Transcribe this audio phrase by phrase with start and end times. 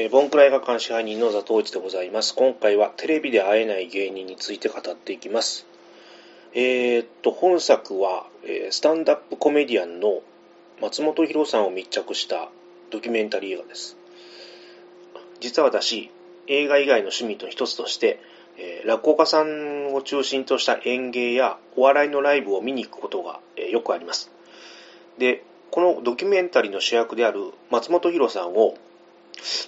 [0.00, 2.32] えー、ボンクラ映画館支配人の座頭市でございます。
[2.36, 5.66] 今回はテレビで会えない芸人について語っていきます。
[6.54, 10.22] えー、っと、本作は、えー、スタンダップコメディアンの
[10.80, 12.48] 松本博さんを密着した
[12.90, 13.96] ドキュメンタリー映画です。
[15.40, 16.12] 実は私、
[16.46, 18.20] 映画以外の趣味の一つとして、
[18.56, 24.30] え、落語家さんを中心とした演芸やお笑いのライブを見に行くことが、え、よくあります。
[25.18, 25.42] で、
[25.72, 28.76] このドキュメンタリーの主役である松本博さんを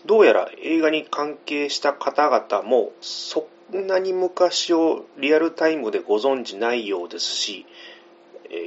[0.06, 7.66] どうやら映画に関係した方々もそんなに昔をリアルタイムでご存じないようですし、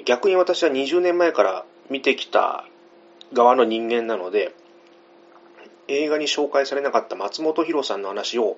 [0.05, 2.66] 逆に私は20年前から見てきた
[3.33, 4.53] 側の人間なので、
[5.88, 8.58] 映画に紹介されなかった松本博さんの話を、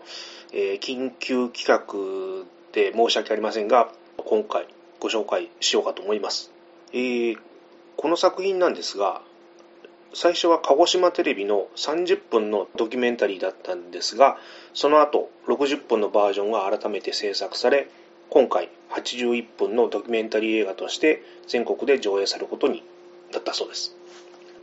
[0.53, 4.67] えー、緊急企画で申し訳ありませんが、今回
[4.99, 6.51] ご紹介しようかと思います。
[6.93, 7.37] えー、
[7.97, 9.21] この作品なんですが、
[10.17, 14.37] 最初は鹿児島テレビの30分のドキュメンタリーだったんですが、
[14.73, 17.89] その後60分のバージョンが改めて制作され、
[18.29, 22.81] 今回81分のドキュメンタリー映画として全国で上映されることに
[23.33, 23.93] なったそうです。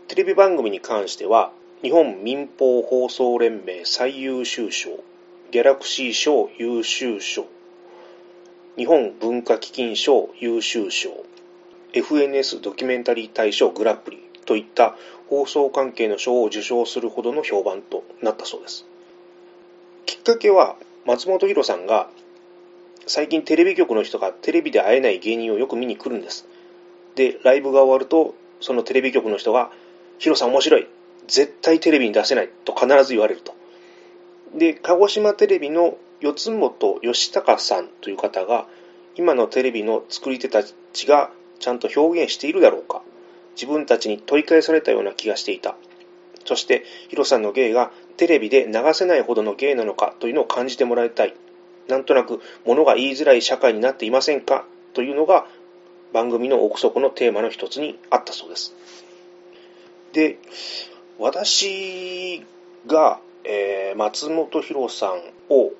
[0.08, 5.00] テレビ番組に関しては、日本民放放送連盟最優秀賞、
[5.50, 7.44] ギャラクシー賞優秀賞、
[8.78, 11.10] 日本文化基金賞優秀賞、
[11.92, 14.96] FNS ドキュメンタリー大賞グラップリといった
[15.28, 18.84] 放送関係の賞を受賞するほどの評判となったそうです。
[20.06, 20.76] きっかけは
[21.06, 22.08] 松本博さんが
[23.06, 26.46] 最近テレビ局の人がテレビで会えない芸人をよく見に来るんです。
[27.14, 29.70] で、ライブが終わるとそのテレビ局の人が
[30.18, 30.86] ヒロさん面白い
[31.26, 33.54] 絶対テレビに出せないと必ず言われると。
[34.54, 38.66] で、鹿児島テレビの四本義隆さんという方が
[39.16, 40.62] 今のテレビの作り手た
[40.92, 43.02] ちがちゃんと表現しているだろうか
[43.54, 45.76] 自分たちに問い返されたような気がしていた。
[46.44, 51.34] そして、ヒロさんの芸がテレビで流せないほどの芸なのかというのを感じてもらいたい。
[51.88, 54.64] なんとなく、ものが言いづらい社会になっていませんか？
[54.94, 55.46] というのが、
[56.12, 58.74] 番組の奥底のテーマの一つにあったそうです。
[60.12, 60.38] で、
[61.18, 62.44] 私
[62.86, 65.72] が、えー、松本博さんを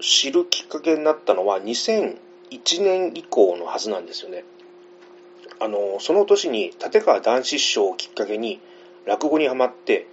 [0.00, 2.16] 知るきっかけになったのは2001
[2.82, 4.44] 年以降のはずなんですよね。
[5.60, 8.60] あの、その年に立川談志師匠をきっかけに
[9.04, 10.06] 落語にはまって、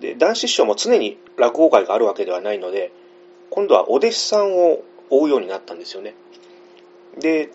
[0.00, 2.92] で、談志師匠も常に落語会があるわけではないので、
[3.50, 6.14] 今度はお弟子さんを追うようになったんですよね。
[7.18, 7.50] で、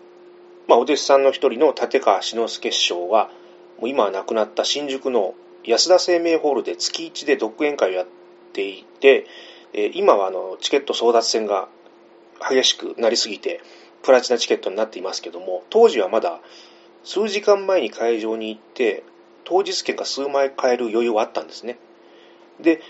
[0.68, 3.30] まあ、お弟子さんの一人の立川志の輔師匠が、
[3.78, 8.06] もう今は亡くなった新宿の安田生命ホールで月1で独演会をやっ
[8.52, 9.26] ていて、
[9.94, 11.68] 今はあのチケット争奪戦が
[12.48, 13.60] 激しくなりすぎて、
[14.02, 16.40] プラチナチケットになっていますけども、当時はまだ
[17.04, 19.02] 数時間前に会場に行って、
[19.44, 21.78] 当日券が数枚買える余裕はあったんですね。
[22.60, 22.80] で、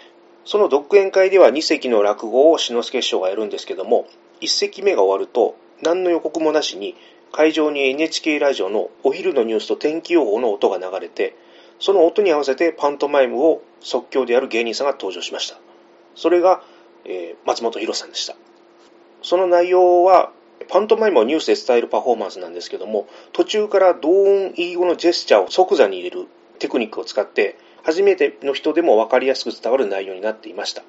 [0.44, 4.06] その独演会では2席の落語を志の輔師匠がやるんですけども、
[4.40, 6.96] 1席目が終わると、何の予告もなしに、
[7.32, 11.36] 会場に NHK ラジオのお昼のニュースと天気予報の音が流れて、
[11.78, 15.58] その音に合わせてパントマイムを即興でやる芸人さんが登場しました。
[16.14, 16.62] それが、
[17.04, 18.34] えー、松本博さんでした。
[19.22, 20.32] その内容は、
[20.68, 26.26] パントマイムをニュースで伝えるパフォーマンスなんですけども、途中から同音異語のジェスチャーを即座に入れる
[26.58, 30.82] テクニックを使って、初めての人でも分かりやすく伝わる内容になっていました。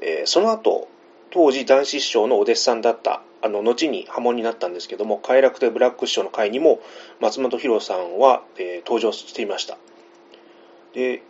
[0.00, 0.88] えー、その後、
[1.30, 6.80] 当時男子師匠のお弟子さんだった、あの、後に波紋になったんですけども、快楽亭ブラック師匠の会にも、
[7.20, 9.76] 松本博さんは、えー、登場していました。
[10.94, 11.22] で、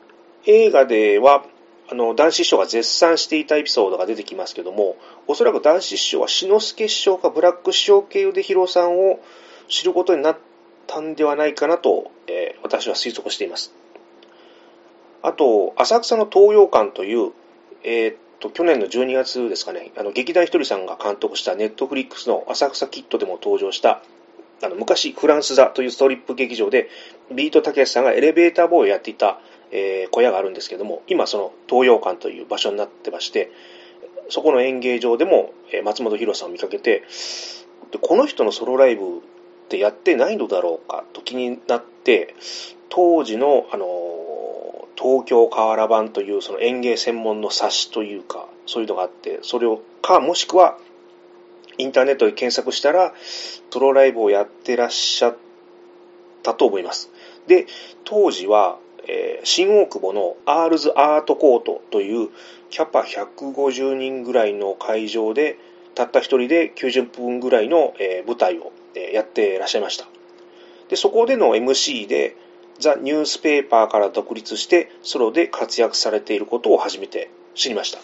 [0.47, 1.45] 映画では、
[1.95, 4.97] あの、男子師匠が絶賛していたエピソードが出てきますけども、
[5.29, 9.21] おそらく男子師匠は志の輔師匠かブラック師匠経由でヒロさんを
[9.69, 10.39] 知ることになっ
[10.89, 13.73] たんではないかなと、えー、私は推測しています。
[15.23, 17.31] あと、浅草の東洋館という、
[17.85, 24.03] えー、っと、去年の12月ですかね、あの、劇団ひとりさんが監督したネットフリックスの浅草キッドでも登場した、
[24.63, 26.89] あの、昔、フランス座というストリップ劇場で、
[27.33, 29.39] ビートたけしさんがエレベーターボーイをやっていた、
[29.75, 33.51] えー、小屋があるんですけども、今その東洋館という場所になってまして、
[34.31, 37.03] そこの演芸場でも、え、松本博さんを見かけて
[37.95, 39.21] で、この人のソロライブっ
[39.69, 42.35] てやってないのだろうかと気になって、
[42.89, 43.87] 当時の、あの
[44.97, 50.79] 東京河原版というその演芸専門の冊子というか、そういうのがあって、それを、か、もしくは、
[51.79, 53.13] インターネットで検索したら、
[53.71, 55.37] ソロライブをやってらっしゃっ
[56.43, 57.11] たと思います。
[57.47, 57.67] で、
[58.05, 58.79] 当時は、
[59.09, 62.31] えー、新大久保のアールズアートコートという
[62.71, 65.59] キャパ150人ぐらいの会場で、
[65.95, 70.07] たった一人で90分ぐらいの、えー、舞台を、えー、やってらっしゃいました。
[70.89, 72.37] で、そこでの MC で、
[72.79, 78.01] ザ・ニュースペーパーから独立してソロで活躍されていることを初めて知りました。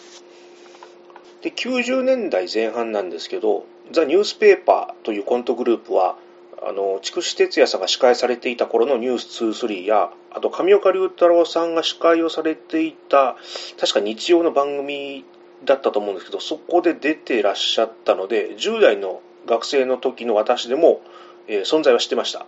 [1.41, 6.15] で、90年代前半なんですけど、ザ・ニュースペーパーというコントグループは、
[6.63, 13.35] あの、筑紫哲也さんが司会されていた頃のニュース23や、あと上岡龍太郎さんが司会をされていた、
[13.79, 15.25] 確か日曜の番組
[15.65, 21.01] だったと思うんですけど、そこで出てらっしゃったので、10代の学生の時の私でも、
[21.47, 22.45] えー、存在は知ってました。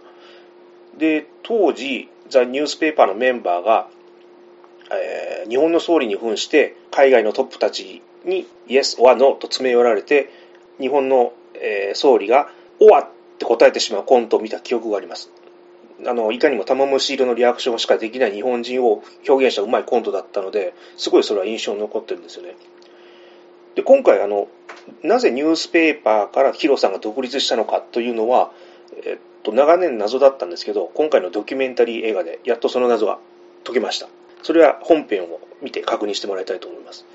[0.98, 3.88] で、当時、ザ・ニュースペーパーのメンバーが、
[4.92, 10.30] えー、日本の総理に扮して海外のトップたちに Yes or No と詰め寄られて
[10.80, 12.50] 日本の、えー、総理が
[12.80, 15.32] OR って答えてしまうコントを見た記憶があります。
[16.06, 22.56] あのいかにも玉虫色のリアクションしかできない日本人を表現したうまいコントだったのですごいそれは印象に残ってるんですよね。
[23.76, 24.48] で今回あの
[25.02, 28.52] なぜニュースペーパーからヒロさんが独立したのかというのは、
[29.06, 33.20] えっと、長年謎だったんですけど今回のドキュメンタリー映画でやっとその謎が
[33.64, 34.08] 解けました。
[34.44, 37.06] それは本編を見て確認してもらいたいと思います。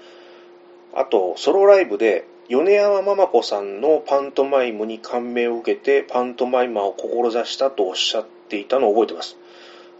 [0.94, 9.36] あと、ソロライブで、米山ママ子さんのパントマイムに感銘を受けて、パントマイマーを志したとおっしゃっていたのを覚えてます。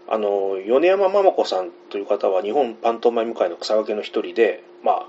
[0.08, 5.06] あの、米山ママ子さんという方は日本パントマイム界の草分けの一人で、まあ、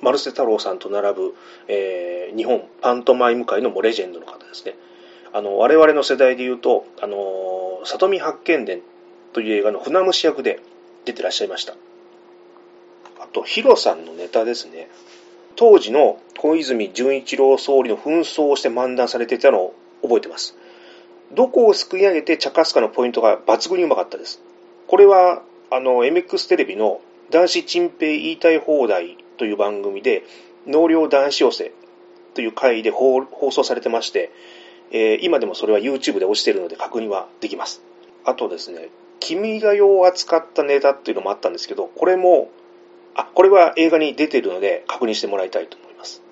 [0.00, 1.34] 丸瀬太郎さんと並ぶ、
[1.66, 4.74] えー、日本パントマイム界のもレジェンドの方ですね。
[5.34, 8.80] あの、我々の世代で言うと、あの、里見八犬伝
[9.34, 10.60] という映画の船虫役で
[11.04, 11.74] 出てらっしゃいました。
[13.20, 14.88] あと、ヒロさんのネタですね。
[15.58, 20.56] 当時の小泉純一郎総理の紛争をして漫談されていたのを覚えてます。
[21.32, 24.40] どこをすくい上げて茶化すかのポイントが抜群にうまかったです。
[24.86, 27.00] これは、あの、MX テレビの
[27.30, 30.22] 男子チンペイ言いたい放題という番組で、
[30.64, 31.72] 納涼男子寄せ
[32.34, 34.30] という回で放送されてまして、
[34.92, 37.82] えー、今でもそれは YouTube で落ちているので確認はできます。
[38.24, 42.48] あとですね、君が代を扱ったネタっていうのもあったんですけど、これも
[43.18, 46.22] あ、これは映画に出ているので確認してもらいたいと思います。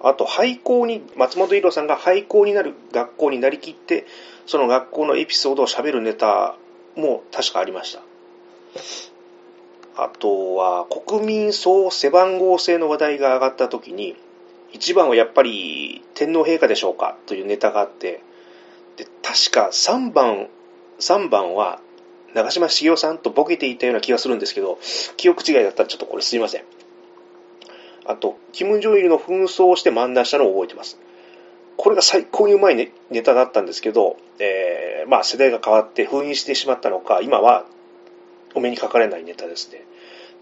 [0.00, 4.04] あと、廃校に、松本伊郎さんが廃校になる学校になりきって、
[4.44, 6.56] その学校のエピソードを喋るネタ
[6.96, 8.02] も確かありました。
[9.96, 14.16] あとは、国民総背番号制の話題が上がった時に、
[14.72, 18.22] 一番はやっぱり天皇陛下でしょうかというネタがあって、
[18.96, 20.48] で確か3番、
[20.98, 21.80] 3番は
[22.34, 24.78] 長嶋茂雄さんとボケていたような気がするんですけど、
[25.16, 26.64] 記憶違いだったらちょっとこれすいません。
[28.04, 30.98] あと、キム・ジョイルの紛争をして漫談したのを覚えてます。
[31.76, 37.64] これが最高にうまいネネタだったんですけど、えー、まあ世代が変わって封印してしまったのか、今は
[38.54, 39.84] お目にかかれないネタですね。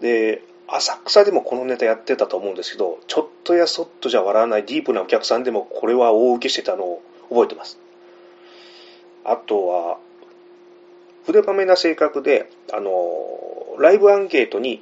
[0.01, 7.79] で、浅草でもこのネタやってたと思うんですけど、ちょっとやそっとじゃ笑わないディープなお客さんでもこれは大受けしてたのを覚えてます。
[9.23, 9.97] あとは、
[11.27, 12.91] 筆まめな性格で、あの、
[13.79, 14.81] ライブアンケートに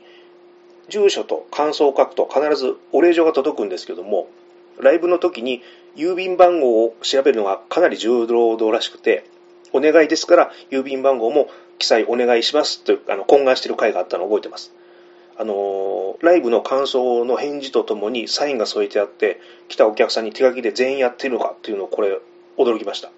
[0.89, 4.29] 住所と感想を書くと必ずお礼状が届くんですけども、
[4.79, 5.63] ライブの時に
[5.95, 9.25] 郵便番号を調べるのがかなり重労働らしくて、
[9.73, 11.49] お願いですから郵便番号も
[11.79, 14.71] 記載お願いしますというあの懇願している回があったのを覚えてます。
[15.37, 22.19] あのライブの感想の返事とともにサインが添えてあって、来たお客さんに手書きで全員やってるのかっていうのをこれ
[22.57, 23.09] 驚きました。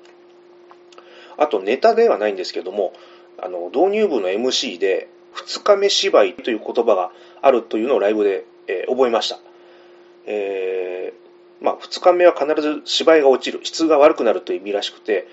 [1.38, 2.94] あとネタではないんですけども、
[3.40, 9.40] あの、導入部の MC で、二日目芝居という言葉があるというのをライブで、えー、覚えました。
[10.26, 15.28] えー、まあ、二日目は必ず芝居が落ちる、質が悪くなるという意味らしくて、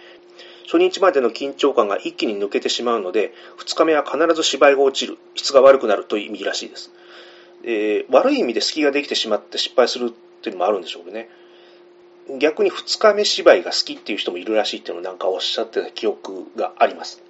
[0.67, 6.91] 初日までの緊張感が一気に抜けてしまうので、二日目は必ず芝居が落ちる、質が悪くなるという意味らしいです。
[7.65, 10.11] えー、悪い意味で隙ができてしまって失敗するっ
[10.43, 11.29] ていうのもあるんでしょうね。
[12.39, 17.23] 逆に二日目芝居が好きっていう人もいるらしいっていうのをなんかおっしゃってた記憶があります。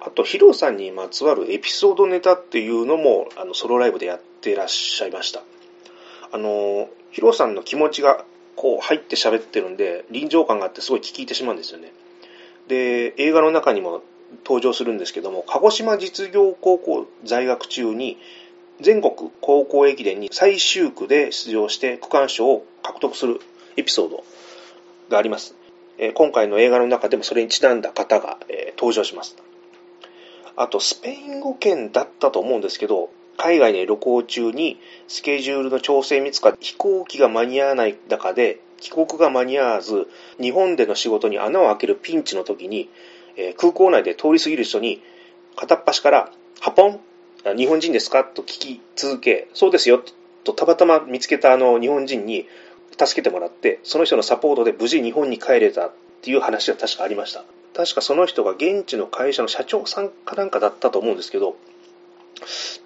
[0.00, 5.42] あと、ヒロさんにまつわるエピソードネタっていうのも、あの、ソロライブでやってらっしゃいました。
[6.32, 8.24] あの、ヒロさんの気持ちが、
[8.56, 11.92] こう、入って喋ってるんで、臨場感があってすごい聞いてしまうんですよね。
[12.68, 14.02] で、映画の中にも
[14.44, 18.18] 登場するんですけども、鹿児島実業高校在学中に、
[18.80, 23.40] 全国高校駅伝に最終区で出場して区間賞を獲得する
[23.76, 24.24] エピソード
[25.08, 25.54] があります。
[26.14, 28.38] 今回の映画の中でもそれにちなんだ方が、
[28.76, 29.36] 登場します。
[30.56, 40.08] あと、スペイン語圏だったと思うんですけど、海外で旅行中にスケジュールの調整見つか飛行機が間に合わない中で帰国が間に合わず
[40.40, 42.88] 日本での仕事に穴を開けるピンチの時に、
[43.36, 45.02] えー、空港内で通り過ぎる人に
[45.54, 47.00] 片っ端から「ハポン
[47.56, 50.02] 日本人ですか?」と聞き続け「そうですよ」
[50.44, 52.46] とたまたま見つけたあの日本人に
[52.98, 57.44] 助けてもらってその人のサポートで無事日本に帰れたっていう話が確かありました
[57.76, 61.56] 確かその人が現地の会社の社長さんかなんかだったと思うんですけど、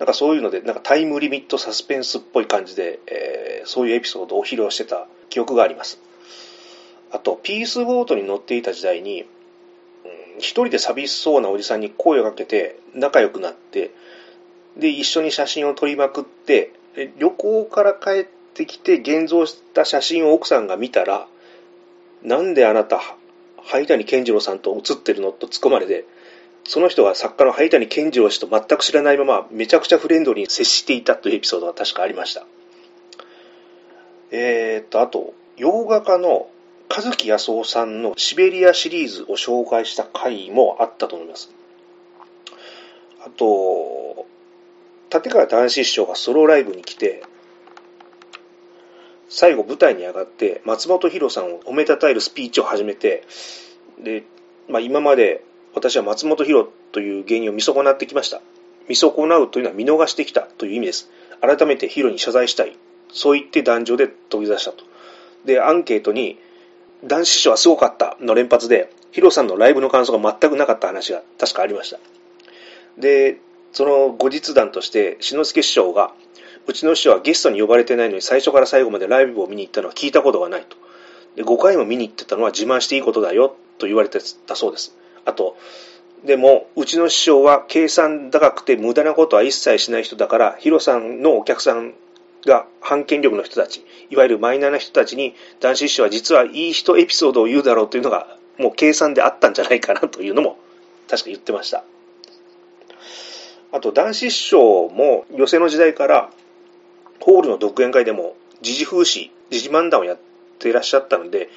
[0.01, 6.01] なんかそういうので、なんかタイムリミットサスペンスっぽい感じで、えー、そういうエピソードを披露してた記憶があります。
[7.13, 9.29] あと、ピースボートに乗っていた時代に、うん
[10.39, 13.91] 一人で寂しそうなおじさんに声をかけて仲良くなって、
[14.77, 16.73] で、一緒に写真を撮りまくって、
[17.19, 21.29] 旅行から帰ってきて現像した写真を奥さんが見たら、
[22.23, 23.01] なんであなた、
[23.65, 26.05] 灰谷健次郎さんと写ってるのと突っ込まれて、
[26.65, 32.47] その人が作家の灰谷健次郎氏と全く知らないまま、めちゃくちゃフレンドに接していたというエピソードが確かありました。
[34.31, 36.49] えー、っと、あと、洋画家の
[36.89, 41.51] 和樹康夫さんのシベリアシリーズを紹介した回もあったと思います。
[43.25, 44.27] あと、
[45.13, 47.23] 立川談志師匠がソロライブに来て、
[49.31, 53.25] 最後舞台に上がって松本博さんを褒めたたえるスピーチを始めて、
[54.03, 54.25] で、
[54.69, 55.43] まあ今まで
[55.75, 58.43] 私は松本博という芸人を見損なってきました。
[58.89, 61.11] 見損なうというのは見逃してきたという意味です。
[61.41, 62.77] 改めてヒロに謝罪したい。
[63.13, 64.85] そう言って壇上で飛び出したと。
[65.45, 66.39] で、アンケートに、
[67.05, 71.99] 男子師匠はすごかったの連発で、ヒロさんのライブの感想が全くなかった話が確かありました。
[72.99, 73.39] で、
[73.73, 76.13] その後日談として、志の輔師匠が、
[76.71, 80.77] うちの師匠はゲストに呼ばれてないのに最初から最後までライブを見に行ったのは聞いたことがないと。
[81.35, 84.97] で5回も見に行ってたのは自慢していいことだよと言われてたそうです。
[85.25, 85.57] あと、
[86.25, 91.95] でも、うちの師匠は計算高くて無駄なことは一切しない人だから、ヒロさんのお客さん
[92.47, 100.59] が反権力の人たち、いわゆるマイナーな人たちに、男子師匠は実はいい人エピソードを言うだろうというのが、もう計算であったんじゃないかなというのも、
[101.09, 101.85] 確か言ってました。
[103.73, 106.31] あと、男子師匠も寄席の時代から、
[107.21, 110.19] ホールの独演会でも、時事風刺、時事漫談をやっ
[110.59, 111.51] ていらっしゃったので、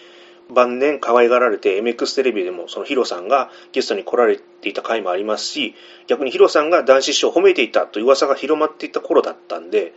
[0.49, 5.75] 晩年可愛がられて MX テレビでもそのヒロさんがゲストに来られていた回もありますし、
[6.07, 9.93] 逆にヒロさんが男子師匠を褒めていたという噂が広まっていた頃だったんで、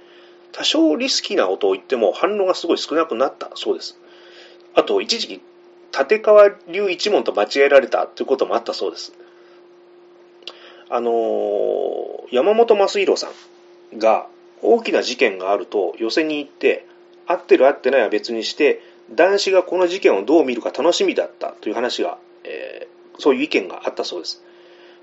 [0.53, 3.99] 多少リスキーなことを言っても反応がすごい少なくなったそうです。
[4.75, 5.41] あと、一時期、
[5.99, 9.13] 立川流一門と間違えられたということもあったそうです。
[10.89, 13.29] あのー、山本正弘さ
[13.95, 14.29] んが
[14.63, 16.87] 大きな事件があると寄席に行って、
[17.27, 24.43] 合ってる合ってないは別にして、男子がこの事件をどう見るか楽しみだったという話が、えー、そういう意見があったそうです。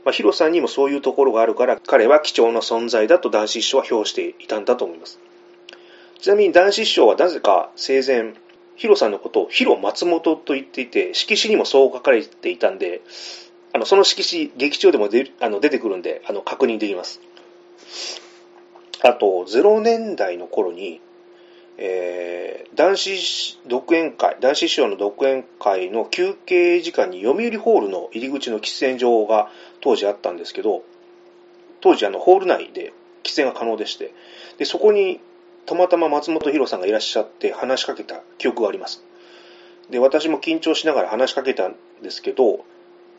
[0.05, 5.19] まあ、ヒロさんにもそういうところがあるから、彼は貴重な存在だと男子師匠は評していたんだと思います。
[6.19, 8.33] ちなみに男子師匠はなぜか生前、
[8.75, 13.01] ヒロさんのことをヒロ松本と言っていて、色紙にもそう書かれていたんで、
[13.71, 17.21] あの、その色紙、劇中でも出あの出てくるんで、あの、確認できます。
[19.03, 21.01] あと、0年代の頃に、
[21.77, 29.49] えー、男子独演会、男子師匠の独演会の休憩時間に読売ホールの入り口の喫煙場が
[29.81, 30.83] 当時あったんですけど、
[31.81, 32.93] 当時あのホール内で
[33.23, 34.13] 喫煙が可能でして、
[34.57, 35.19] で、そこに
[35.65, 39.03] たまたま松本博さんがいらっしゃって話しかけた記憶があります。
[39.89, 42.63] で、私も緊張しながら話しかけたんですけど、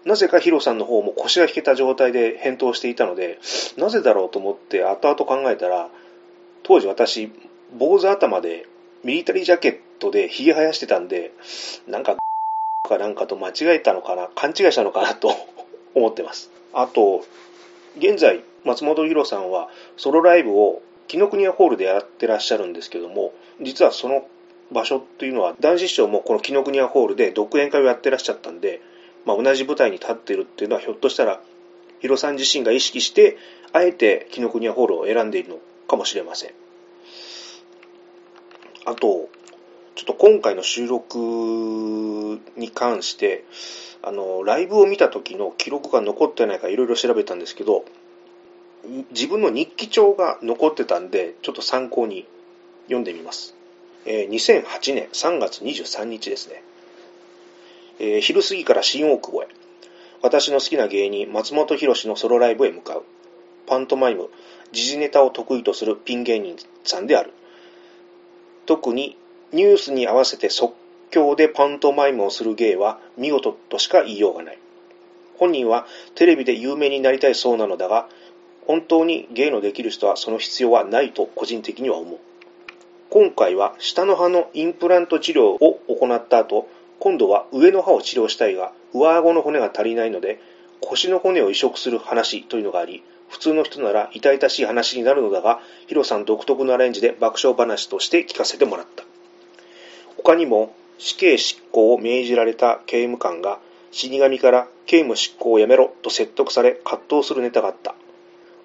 [0.04, 3.38] なぜかヒロさんの方も腰が引けた状態で返答していたので、
[3.76, 5.88] なぜだろうと思って後々考えたら、
[6.62, 7.30] 当時私、
[7.76, 8.66] 坊主頭で
[9.02, 11.32] ミリタリージャケットで髭生やしてたんで、
[11.86, 12.16] なんか、
[12.86, 15.32] かなんかと間違えたのかな、勘違いしたのかなと
[15.94, 16.50] 思ってます。
[16.72, 17.24] あと、
[17.96, 24.26] 現在、松本博さんはソロライブを紀ノ国屋ホールでやってらっしゃるんですけども、実はその
[24.72, 28.80] 場所っていうのは、男子師匠もこの紀ノ国屋ホールで独演会をやってらっしゃったんで、
[29.24, 31.40] まあ、同じ舞台に立ってるっていうのはひょっとしたら、
[32.00, 33.38] ヒロさん自身が意識して、
[33.72, 36.50] あえて紀ノ国屋ホールを選んでいるのかもしれません。
[38.84, 39.28] あと、
[39.94, 41.16] ちょっと今回の収録
[42.56, 43.44] に関して、
[44.02, 47.84] あの、ライブを見た時の記録が残ってないかいろいろ調べたんですけど、
[49.12, 52.26] 自分の日記帳が残ってたんで、ちょっと参考に
[52.84, 53.54] 読んでみます。
[54.04, 56.62] えー、2008年3月23日ですね。
[57.98, 59.48] えー、昼過ぎから新大久保へ。
[60.22, 63.04] 私の好きな芸人、松本人志のソロライブへ向かう。
[63.66, 64.30] パントマイム、
[64.72, 67.32] 時事ネタを得意とするピン芸人さんである。
[68.66, 69.16] 特に
[69.52, 70.74] ニュースに合わせて即
[71.10, 74.58] 興でパントマイムをする芸は見事としか言いようがない。
[75.36, 78.08] 本人はテレビで有名になりたいそうなのだが、
[78.66, 82.18] 本当に芸のできる人はその必要はないと個人的には思う。
[83.10, 90.40] 今回は下の歯のインプラント治療を行った後、今度は上の歯を治療したいが、上顎の骨が足りないので、
[90.80, 99.04] 腰の骨を移植する話というのがあり、普通の人なら痛々しい話になるのだが、ヒロさん独特のアレンジで爆笑話として聞かせてもらった。
[100.16, 103.58] 他にも、死刑執行を命じられた刑務官が、
[103.90, 107.94] 死神から刑務執行をやめろと説得され葛藤するネタがあった。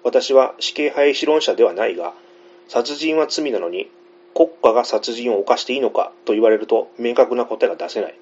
[0.02, 2.14] 私は死刑廃止論者ではないが、
[2.68, 3.90] 殺人は罪なのに
[4.34, 8.14] 国家が殺人を犯していいのかと言われると明確な答えが出せない。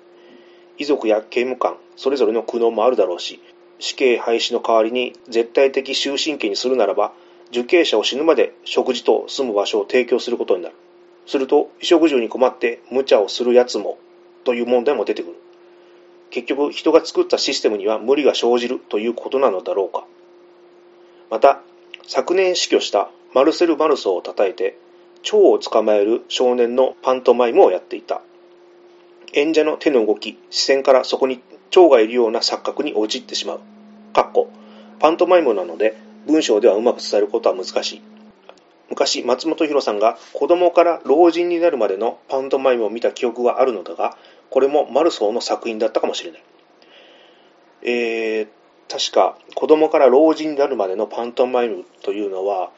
[0.79, 3.41] 遺族や刑務官、それぞれの苦悩もあるだろうし、
[3.81, 7.13] 死刑廃止の代わりに絶対的終身刑にするならば、
[7.51, 10.75] 受刑者を死ぬまで食事と住む場所を提供することになる。
[11.27, 13.99] すると、衣食住に困って無茶をする奴も、
[14.45, 15.37] という問題も出てくる。
[16.31, 20.05] 結局、人が作ったシステムには無理が生じるということなのだろうか。
[21.31, 21.63] また、
[22.07, 24.79] 昨年死去したマルセル・マルソーを叩いて、
[25.29, 28.23] 蝶を捕まえる少年のパントマイムをやっていた。
[29.35, 33.61] 演者の手の動き、視線からそこに蝶がいるような錯覚に陥ってしまう。
[34.15, 34.49] かっこ、
[34.99, 38.03] パントマイムなので、文章ではうまく伝えることは難しい。
[38.89, 44.17] 昔、松元ヒロさんが子供から老人になるまでのパントマイムを見た記憶があるのだが、
[44.49, 46.43] これもマルソーの作品だったかもしれない。
[47.83, 48.49] えー、
[48.89, 52.71] 確か子供から老人になるまでのパントマイムというのは、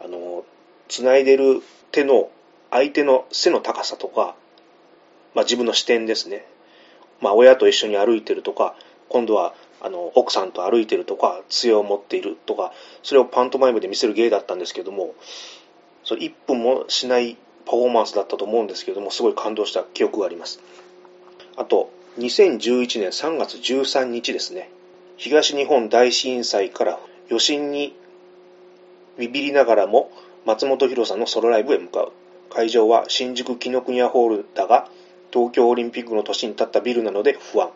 [0.00, 0.44] あの、
[0.88, 2.30] 繋いでる手の
[2.70, 4.34] 相手の背の高さとか、
[5.34, 6.44] まあ、自分の視点ですね。
[7.20, 8.74] まあ、親と一緒に歩いてるとか、
[9.08, 15.14] 今度はあの奥さんと歩いてるとか、杖を持っているとか、それをパントマイムで見せる芸だったんですけども、
[16.04, 20.60] そ1分もしないパフォーマンスだったと思うんですけども、すごい感動した記憶があります。
[21.56, 24.70] あと、2011年3月13日ですね、
[25.16, 27.94] 東日本大震災から余震に
[29.18, 30.10] ビビりながらも
[30.44, 32.12] 松本博さんのソロライブへ向かう。
[32.50, 34.88] 会場は新宿紀ノ国屋ホールだが、
[35.32, 37.70] 東京オリンピックの年に建ったビルなので不安。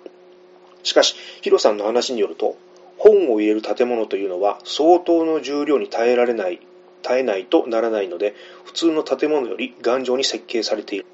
[0.82, 2.56] しかし、ヒロさんの話によると、
[2.98, 6.60] 本を入れる建物というのは相当の重量に耐えられない、
[7.02, 11.06] 耐えないとならないので、普通の建物より頑丈に設計されている。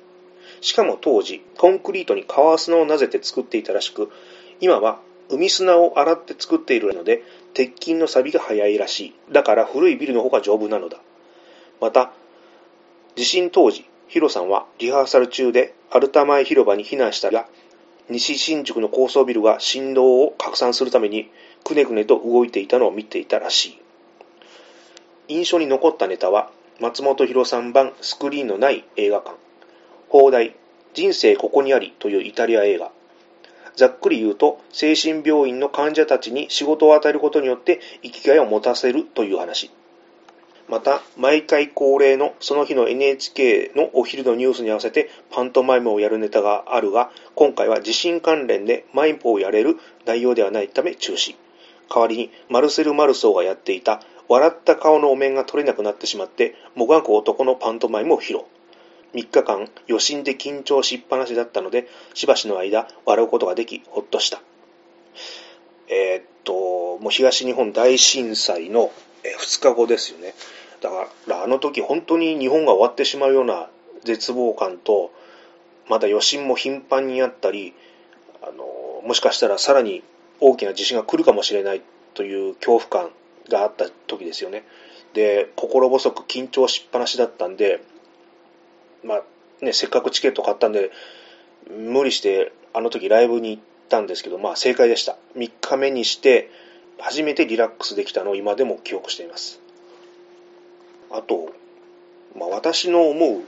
[0.61, 4.11] しかも当時、コンクリートに川砂を混ぜて作っていたらしく、
[4.61, 7.23] 今は海砂を洗って作っているので、
[7.55, 9.15] 鉄筋の錆が早いらしい。
[9.31, 10.99] だから古いビルの方が丈夫なのだ。
[11.81, 12.13] また、
[13.15, 17.47] 地震当時、ヒロさんはリハーサル中でアルタ前広場に避難したが、
[18.09, 21.31] 西新宿の高層ビルが振動を拡散するために
[21.63, 23.79] くねくねと動いていたのを見ていたらしい。
[25.29, 29.37] 印象に残ったネタは松本博さん版スクリーンのない映画館。
[30.09, 30.55] 放題
[30.95, 32.91] 人生ここにありというイタリア映画。
[33.77, 39.71] ざっくり言うと、精神病院の患者たちに仕事を与えることによって生きがいを持たせるという話。
[40.69, 51.37] また、毎回恒例のその日の NHK のお昼のニュースに合わせてパントマイムをやるネタがあるが、今回は地震関連でマイプをやれる内容ではないため中止。
[51.91, 58.41] 代わりにマルセル・マルソーがやっていた笑った顔のお面が取れなくなってしまってもがく男のパントマイムを披露。
[59.15, 64.43] 3日間余震で緊張しっぱなしだったので、しばしの間笑うことができ、ほっとした。
[65.89, 70.35] えー、っと、もう東日本大震災の2日後ですよね。
[70.81, 73.69] だからあの時本当に日本が終わってしまうような
[74.05, 75.13] 絶望感と、
[75.89, 77.75] まだ余震も頻繁にあったり、
[78.43, 80.03] あの、もしかしたらさらに
[80.41, 81.83] 大きな地震が来るかもしれない
[82.15, 83.11] という恐怖感
[83.49, 84.65] があった時ですよね。
[85.15, 87.83] で、心細く緊張しっぱなしだったんで、
[89.03, 89.23] まあ
[89.65, 90.91] ね、せっかくチケット買ったんで、
[91.71, 95.17] 無理してあの時ライブに行ったんですけど、まあ正解でした。
[95.37, 96.51] 3日目にして、
[96.99, 99.61] 初めてリラックスできたのを今でも記憶しています。
[101.11, 101.53] あと、
[102.37, 103.43] まあ、私の思う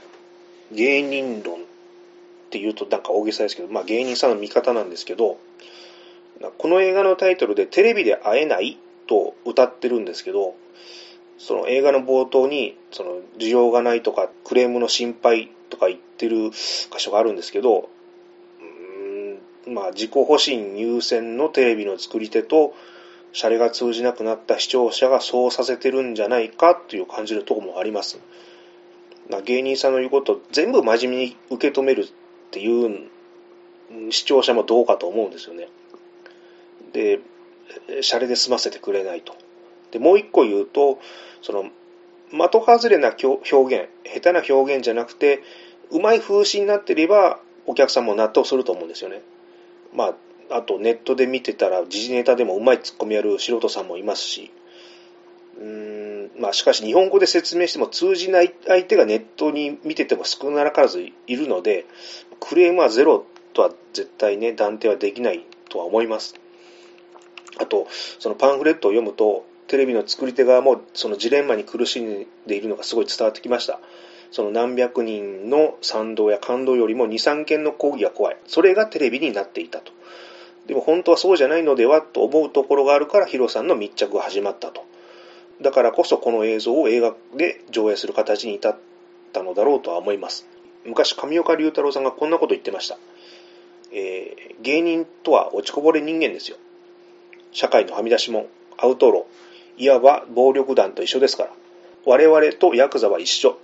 [0.71, 1.57] 芸人論っ
[2.49, 5.37] ていうとなんか大げさですけど、まあ、芸人さんの見方なんですけど、
[6.57, 10.55] この映画のタイトルでテレビで会えないと歌ってるんですけど、
[11.37, 17.89] その映画の冒頭に、その需要がないとかクレームの心配とか言ってる箇所があるんですけど、
[19.67, 22.73] うんまあ自己保身優先のテレビの作り手と、
[23.33, 28.19] シャレが通じなくなった視聴者がそうさせてるんじゃないかという感じるとこもあります。
[29.45, 32.05] 芸人さんの言うことを全部真面目に受け止めるっ
[32.51, 33.09] ていう
[34.11, 35.69] 視聴者もどうかと思うんですよね。
[36.91, 37.19] で、
[38.01, 39.35] シャレで済ませてくれないと。
[39.91, 40.99] で、もう一個言うと、
[41.41, 41.71] その、
[42.31, 45.41] 的外れな表現、下手な表現じゃなくて、
[45.91, 49.21] うまい風刺になってれば、お客さんも納得すると思うんですよね。
[49.93, 50.15] まあ、
[50.53, 54.51] あとネットで見てたら時事ネタでもうまいツッコミやる素人さんもいますし、
[55.59, 61.85] うーん、まあしかし日本語で説明しても通じない相手がネットに見てても少なからずいるので、
[62.39, 66.35] クレームはゼロとは絶対ね、断定はできないとは思います。
[67.59, 67.87] あと、
[68.19, 73.79] そのパンフレットを読むと、テレビの作り手側もそのジレンマに苦しんでいるのがすごい伝わってきました。
[74.31, 78.37] その何百人の賛同や感動よりも2、3件の抗議が怖い。
[78.47, 79.91] それがテレビになっていたと。
[80.67, 84.85] でも本当はそうじゃないのではと思うところがあるからヒロさんの密着が始まったと。
[85.61, 88.75] だからこそこの映像を映画で上映する形に至っ
[89.31, 90.47] たのだろうとは思います。
[90.85, 92.97] 昔上岡龍太郎さんがこんなこと言ってました。
[93.91, 96.57] えー、芸人とは落ちこぼれ人間ですよ。
[97.51, 98.47] 社会のはみ出し者、
[98.77, 101.49] アウトロー、いわば暴力団と一緒ですから。
[102.05, 103.57] 我々とヤクザは一緒。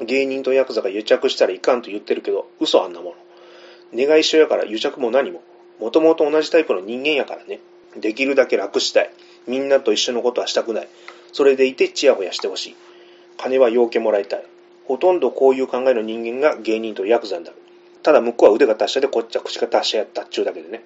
[0.00, 3.16] 芸人とヤクザが癒着したらいかんと言ってるけど、嘘あんなもの。
[3.92, 5.42] 根が一緒やから癒着も何も。
[5.80, 7.60] もともと同じタイプの人間やからね。
[7.96, 9.10] できるだけ楽したい。
[9.46, 10.88] みんなと一緒のことはしたくない。
[11.32, 12.76] それでいてチヤホヤしてほしい。
[13.36, 14.44] 金は要件もらいたい。
[14.86, 17.56] ほとんどこういう考えの人間が芸人とヤクザになる。
[18.02, 20.84] ただ向こうは腕が達者でこっちは口が達者やったっちゅうだけでね。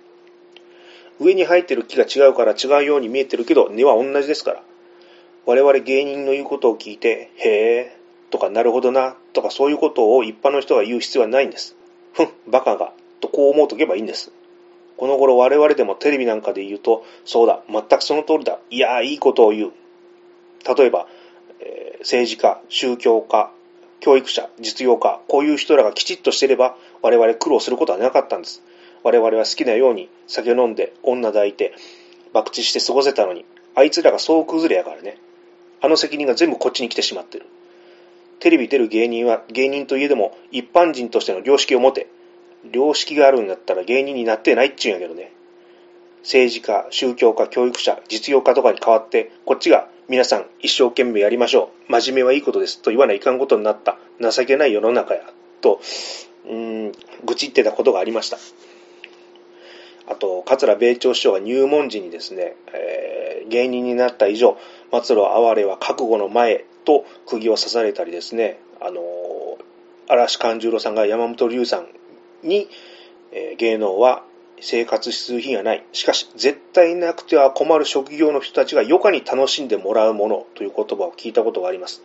[1.20, 4.62] 上に生えてる木が違うから違うように見えてるけど根は同じですから。
[5.46, 7.96] 我々芸人の言うことを聞いて、へえ、
[8.31, 11.74] とかなるほどな、とかそういうことを一般の人が言う必要はないんです。
[12.12, 14.31] ふん、バカが、とこう思うとけばいいんです。
[14.98, 19.72] この頃我々でもテレビなんかで言うと、そうだ、全くその通りだ、いやいいことを言う。
[20.76, 21.06] 例えば、
[21.61, 23.50] えー、政治家、宗教家、
[24.00, 28.61] 教育者、実業家、こういう人らがきちっとしていれば、我々苦労することはなかったんです。
[29.04, 31.74] 我々は好きなように酒飲んで、女抱いて、
[32.32, 33.44] 博打して過ごせたのに、
[33.76, 35.18] あいつらが総崩れやからね。
[35.80, 37.46] あの責任が全部こっちに来てしまってる。
[38.40, 42.08] テレビ出る芸人は芸人といえども一般人としての良識を持て。
[42.73, 45.33] 良識があるんだったら芸人になってないっちゅうんやけどね。
[46.23, 51.92] 政治家、宗教家、教育者、実業家とかに代わって、こっちが皆さん一生懸命やりましょう。
[51.92, 53.99] 真面目はいいことですと言わないかんことになった。
[54.21, 55.23] 情けない世の中や。
[55.61, 55.81] と、
[56.49, 56.92] うん、
[57.25, 58.38] 愚痴ってたことがありました。
[60.07, 64.57] あと、桂米朝師匠が入門時にですね、えー、芸人になった以上、
[64.90, 69.03] 末路哀れは覚悟の前と釘を刺されたりですね、あの、
[70.09, 71.88] 嵐勘十郎さんが山本龍さん
[72.42, 72.68] に、
[73.33, 74.22] えー、芸能は
[74.61, 75.85] 生活必需品はない。
[75.92, 82.03] しかし、絶対なくては困る職業の人たちが余暇に楽しんでもらうものという言葉を聞いたことがあります。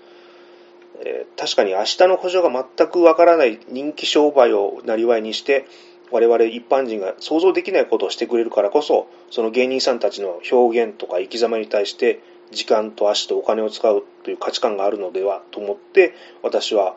[0.99, 5.65] えー、確かに明日の補助が全くわからない人気商売をなりわいにして、
[6.11, 12.19] 我々一般人が想像できないことをしてくれるからこそ、その芸人さんたちの表現とか生き様に対して
[12.51, 16.95] 時間と足とお金を使うという価値観があるのではと思って、私は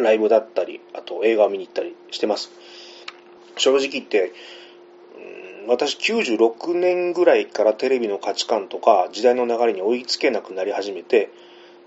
[0.00, 2.50] ライブだったり、あと映画を見に行ったりしてます。
[3.56, 4.32] 正直言って、
[5.68, 11.30] 私96年ぐらいからテレビの価値観とか時代の流れに追いつけなくなり始めて、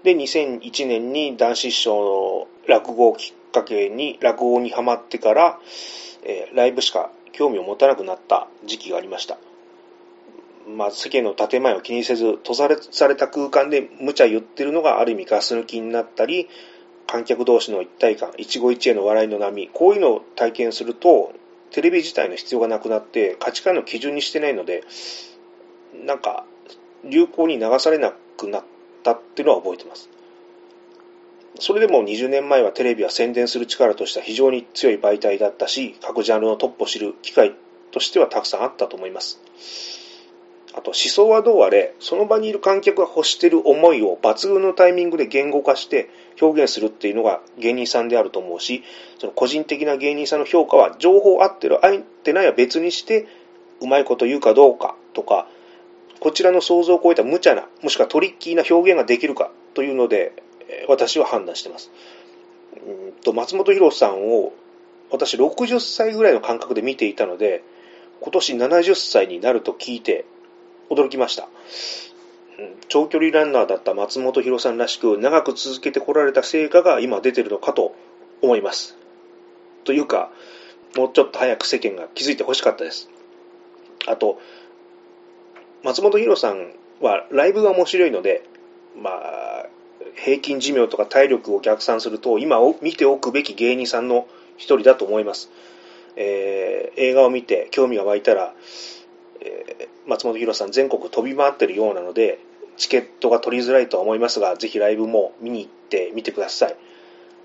[0.03, 5.59] で、2001年に男子師匠の落語をきっかけに、落語にハマってから、
[6.23, 9.37] えー、ライブしか興味を持たなくなった時期がありました。
[10.67, 16.47] まあ、世間の建前を気にせず、閉ざされた空間で無茶言ってるのがある意味ガス抜きになったり、
[17.07, 21.33] 観客同士の一体感、一期一会の笑いの波、こういうのを体験すると、
[21.71, 24.83] テレビ自体の必要がなくなって価値観の基準にしてないので、
[26.05, 26.45] なんか、
[27.03, 28.63] 流行に流されなくなっ
[29.03, 30.09] たっていうのは覚えてます。
[31.59, 37.53] それでも20年前はテレビは宣伝する力としては非常に強い媒体だったし、各ジャンルのトップを知る機会
[37.91, 39.39] としてはたくさんあったと思います。
[40.75, 46.09] あと思想はどうあれ、その場にいる観客が欲してる思いを抜群のタイミングで言語化して
[46.41, 48.83] 表現するっていうのが芸人さんであると思うし、
[49.19, 53.27] その個人的な芸人さんの評価は情報合ってる、合ってないは別にして、
[53.81, 55.47] うまいこと言うかどうかとか、
[56.19, 60.33] こちらの想像を超えた無茶な、もしくはトリッキーな表現ができるかというので、
[60.87, 61.91] 私は判断してます。
[62.87, 64.53] うんと松本博さんを
[65.11, 67.63] 私60歳ぐらいの感覚で見ていたので、
[68.21, 70.25] 今年70歳になると聞いて
[70.89, 71.47] 驚きました。
[72.87, 77.95] 長距離ランナーだった松本博さんらしく長く続けてこられた成果が今出てるのかと
[78.41, 78.95] 思います。
[79.83, 80.31] というか、
[80.95, 83.09] もうちょっと早く世間が気づいてほしかったです。
[84.07, 84.39] あと、
[85.83, 88.47] 松本博さんはライブが面白いので、
[89.01, 89.67] まあ、
[90.15, 95.49] 平均寿命とか体力を逆算すると、今を見ておくべき芸人さんの一人だと思います。
[96.15, 98.53] えー、映画を見て興味が湧いたら、
[99.45, 102.39] え、松本博さん全国飛び回ってるようなので、
[102.77, 106.75] チケットが取りづらいとは思いますが、ぜひライブも見に行ってみてください。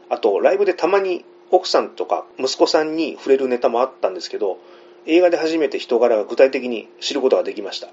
[0.09, 4.59] あと、ライブでたまに奥さんとか息子さんに触れるネタもあったんですけど、
[5.07, 7.89] 映画で初めて人柄が具体的に知ることができました。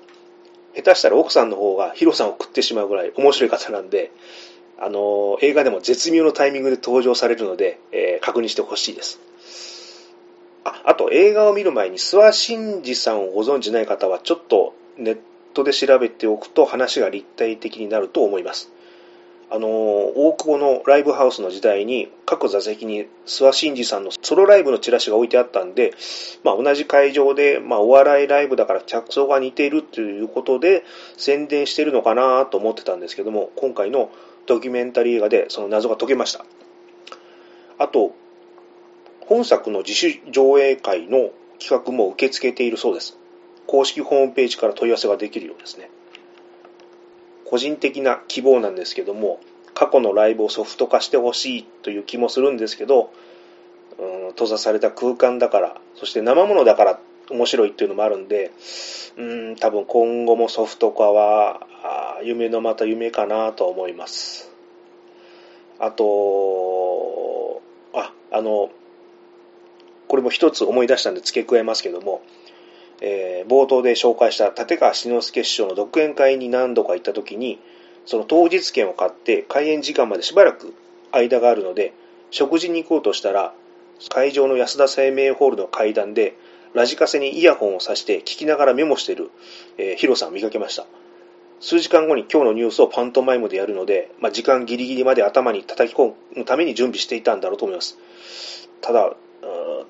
[0.75, 4.11] 下手したら奥さんの方がヒロさんを食ってしまうぐらい面白い方なんで、
[4.77, 9.21] あの、映画でも絶妙のタイミングで登場されるので、えー、確認してほしいです。
[10.65, 15.19] あ、あと映画を見る前に諏訪真二さんをご存知ない方はちょっとネッ
[15.53, 18.71] トで調べておくと話が立体的になると思います。
[19.51, 25.93] あの、大久保のライブハウスの時代に各座席に諏訪真二さんのソロライブのチラシが置いてあったんで、
[26.43, 30.83] まあ同じ会場で、まあお笑いライブだから着想が似ているということで
[31.15, 34.09] 宣伝してるのかなと思ってたんですけども、今回の
[34.47, 36.43] ドキュメンタリー映画でその謎が解けました。
[37.77, 38.15] あと、
[39.27, 43.17] 本作の自主上映会の企画も受け付けているそうです。
[43.67, 45.89] 公式ホームページから問い合わせができるようですね。
[47.45, 49.39] 個人的な希望なんですけども、
[49.73, 53.11] 過去のライブをソフト化してほしいという気もするんですけど、
[53.97, 58.51] うん、閉ざされた空間だから、そして生ものだから面白いっていうのもあるんで、
[59.17, 61.67] うん、多分今後もソフト化は、
[62.23, 64.51] 夢のまた夢かなと思います。
[65.79, 67.61] あと、
[67.93, 68.69] あ、あの、
[70.07, 72.21] これも一つ思い出したんで付け加えますけども、
[73.01, 77.59] えー、冒頭で紹介した立川志の輔師匠の独演会に何度か行った時に、
[78.05, 80.73] その当日券を買って開演時間までしばらく
[81.11, 81.93] 間があるので、
[82.31, 83.53] 食事に行こうとしたら、
[84.09, 86.35] 会場の安田生命ホールの階段で、
[86.73, 89.31] ラジカセにイヤホンをさして聞きながらメモしている、
[89.77, 90.85] えー、ヒロさんを見かけました。
[91.61, 97.97] 数時間後に今日のニュースをパントマイムでやるので、まあ、時間ギリギリまで頭に叩き込むために準備していたんだろうと思います。
[98.81, 99.15] ただ、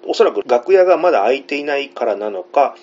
[0.05, 2.75] おそらく楽屋がまだ空いていないからなのか、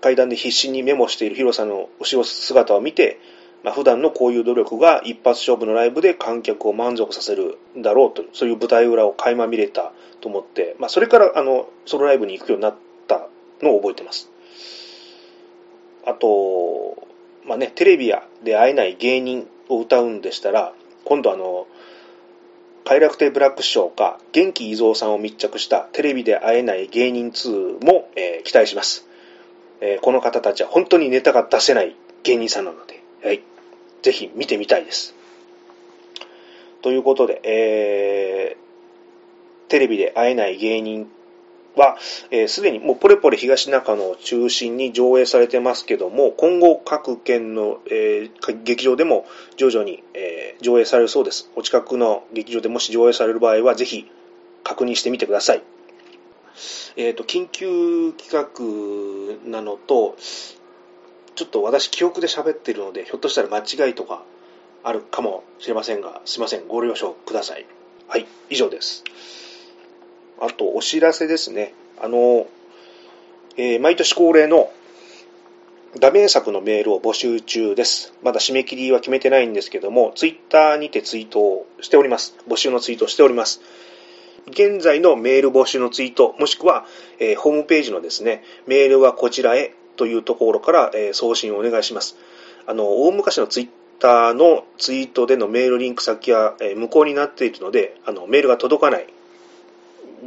[0.00, 3.20] 階段で必死にメモしているヒロさの後ろ姿を見て、
[3.64, 12.74] まあ、普段のこういう努力が一発勝負のライブで観客を満足させるだろうと、そういう舞台裏を垣間見れたと思って、まあ、それからあのソロライブに行くようになっ
[13.06, 13.28] た
[13.62, 14.30] のを覚えてます。
[16.06, 17.08] あと、
[17.44, 20.72] まあね、テレビやで会えない芸人を歌うんでしたら、
[21.04, 21.66] 今度あの、
[22.88, 29.06] 快楽亭ブラック師匠か元気伊蔵さんを密着したテレビで会えない芸人2も、えー、期待します。
[29.82, 33.42] えー、この方たちは本当にネタが出せない芸人さんなので、はい。
[34.00, 35.14] ぜひ見てみたいです。
[36.80, 41.10] ということで、えー、テレビで会えない芸人
[41.76, 49.26] は、す、えー、で、にもうポレポレ東中野を中心に上映されてますけども、今後各県の、えー、劇場でも
[49.56, 51.50] 徐々に、えー、上映されるそうです。
[51.56, 54.10] お近くの劇場でもし上映される場合は、ぜひ
[54.64, 55.62] 確認してみてください。
[56.96, 60.16] えっ、ー、と、緊急企画なのと、
[61.36, 64.24] ちょっと私記憶で喋ってるので、ひょっとしたら間違いとか
[64.82, 67.66] あるかもしれませんが、すいません、ご了承ください。
[68.08, 69.04] はい、以上です。
[70.40, 71.74] あと、お知らせですね。
[72.00, 72.46] あの、
[73.56, 74.70] えー、毎年恒例の
[75.98, 78.12] ダメ作のメールを募集中です。
[78.22, 82.36] まだ締め切りは決めてないんですけども、ツイッターにてツイートをしております。
[82.46, 83.60] 募集のツイートをしております。
[84.50, 86.86] 現在のメール募集のツイート、もしくは、
[87.18, 92.16] えー、ホームページのですね、メールはこちらへというところから、えー、送信をお願いします。
[92.66, 99.06] あの、大昔のツイッターのツイートでのメールリンク先は、えー、無効になっているので、あの、メールが届かない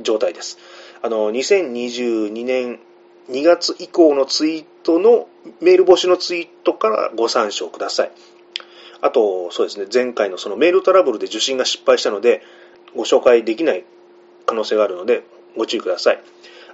[0.01, 0.57] 状態です。
[1.01, 2.79] あの、2022年
[3.29, 5.27] 2月以降のツイートの
[5.61, 8.11] メール募集のツイートからご参照ください。
[9.01, 12.43] あと、そうですね、前回のそのメールトラブルで受信が失敗したので、
[12.95, 13.83] ご紹介できない
[14.45, 15.23] 可能性があるので、
[15.57, 16.21] ご注意ください。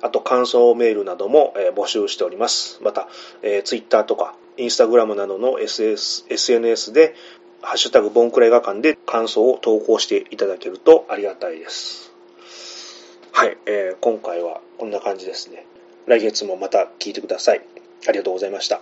[0.01, 2.79] あと、感想メールなども、え募集しております。
[2.83, 3.07] また、
[3.41, 7.15] えー、Twitter とか、Instagram などの SS SNS で、
[7.61, 12.06] ハッシュタグボンクラ映画館で感想を投稿していただけるとありがたいです。
[13.37, 15.63] はい、えー、今回はこんな感じですね。
[16.07, 17.61] 来月もまた聞いてください。
[18.07, 18.81] ありがとうございました。